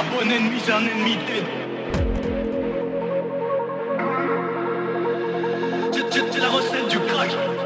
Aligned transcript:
Un 0.00 0.04
bon 0.04 0.30
ennemi, 0.30 0.58
c'est 0.64 0.72
un 0.72 0.80
ennemi 0.80 1.18
tête. 1.26 1.44
La 6.40 6.48
recette 6.48 6.88
du 6.88 6.98
crack. 7.00 7.59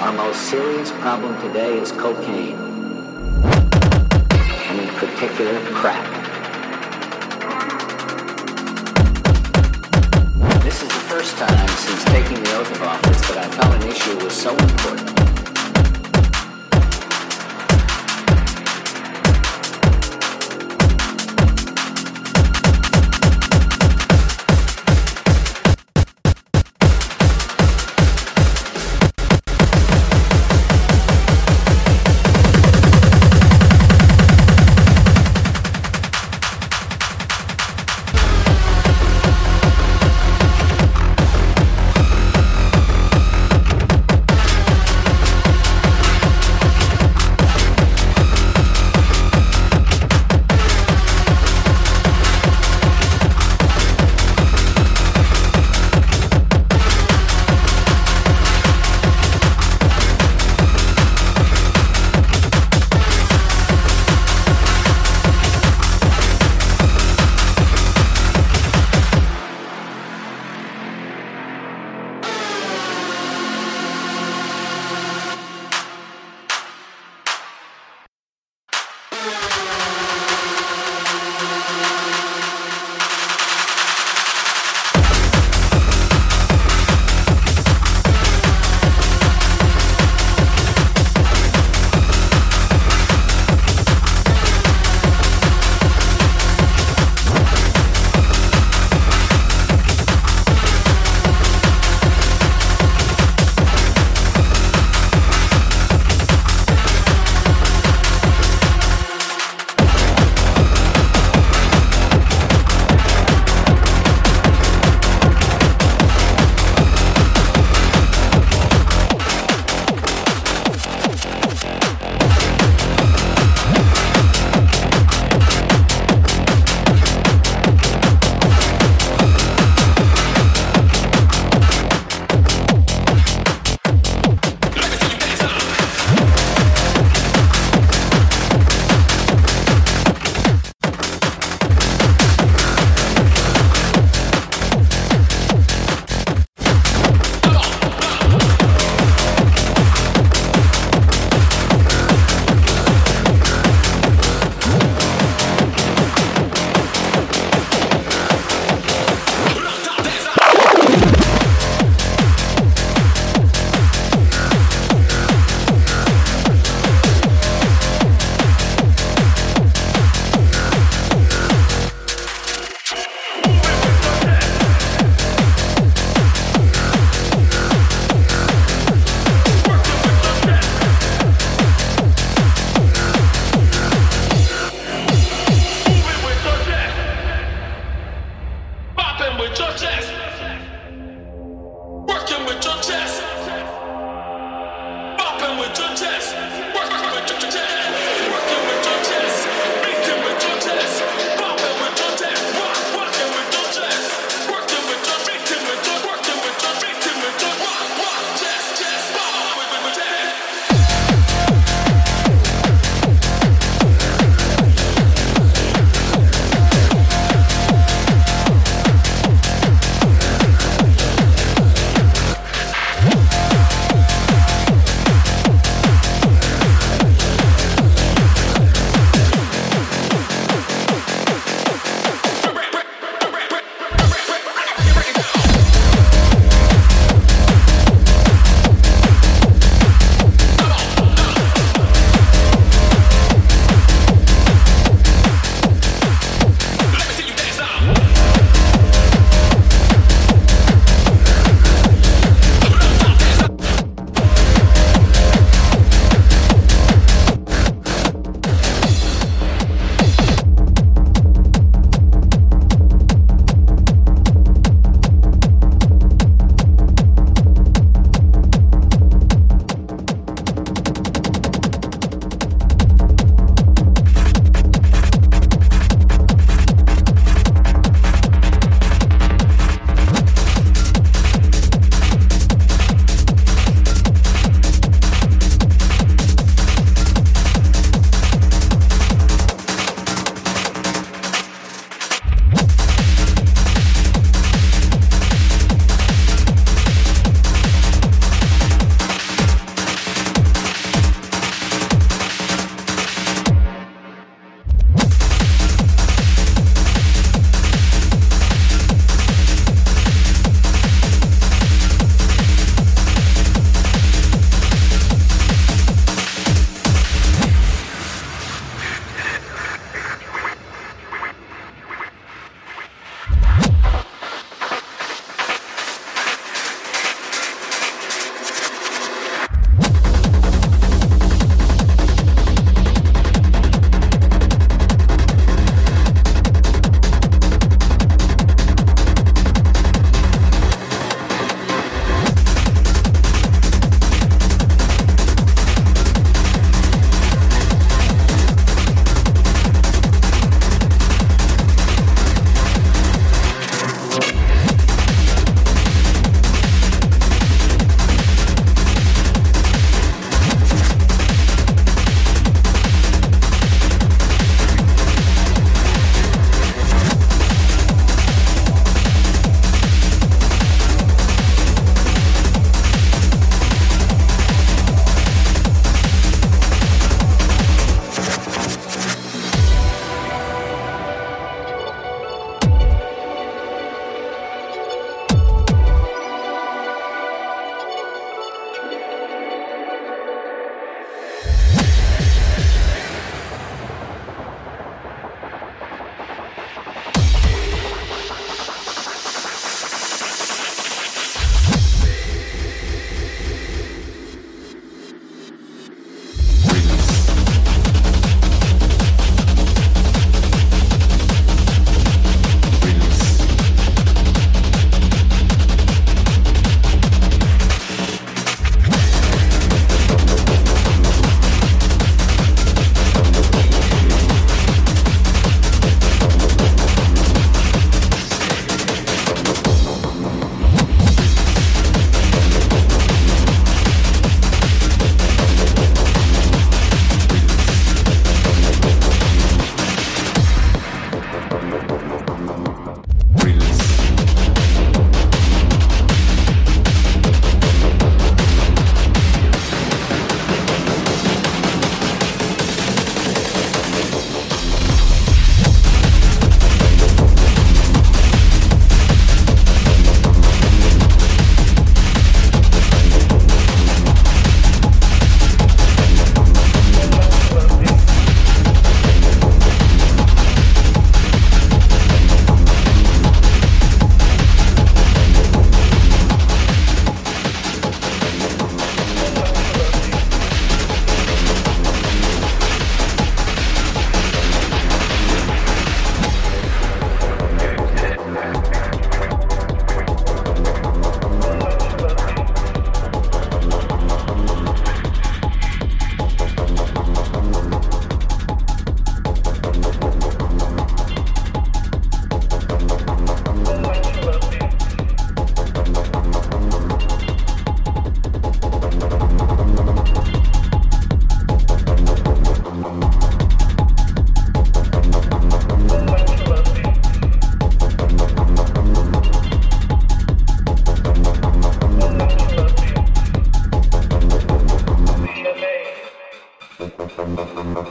Our 0.00 0.12
most 0.12 0.42
serious 0.48 0.92
problem 0.92 1.40
today 1.42 1.76
is 1.76 1.90
cocaine, 1.90 2.56
and 3.42 4.80
in 4.80 4.88
particular, 4.94 5.58
crack. 5.74 6.06
This 10.62 10.82
is 10.82 10.88
the 10.88 11.04
first 11.10 11.36
time 11.36 11.68
since 11.68 12.04
taking 12.04 12.40
the 12.44 12.56
oath 12.58 12.70
of 12.70 12.82
office 12.82 13.20
that 13.22 13.38
I 13.38 13.48
felt 13.56 13.74
an 13.82 13.88
issue 13.90 14.24
was 14.24 14.40
so 14.40 14.56
important 14.56 15.17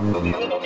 computer. 0.00 0.58